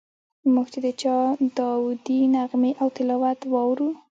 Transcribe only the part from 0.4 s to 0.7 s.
موږ